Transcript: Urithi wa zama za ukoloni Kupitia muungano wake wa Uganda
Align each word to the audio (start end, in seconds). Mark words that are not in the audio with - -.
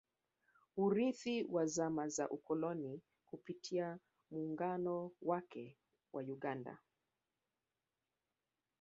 Urithi 0.77 1.43
wa 1.49 1.65
zama 1.67 2.07
za 2.07 2.29
ukoloni 2.29 3.01
Kupitia 3.25 3.99
muungano 4.31 5.11
wake 5.21 5.77
wa 6.13 6.23
Uganda 6.23 6.77